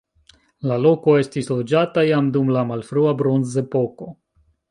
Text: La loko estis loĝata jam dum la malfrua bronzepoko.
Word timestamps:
La 0.69 0.77
loko 0.85 1.13
estis 1.23 1.51
loĝata 1.53 2.05
jam 2.09 2.31
dum 2.37 2.51
la 2.57 2.65
malfrua 2.71 3.13
bronzepoko. 3.23 4.09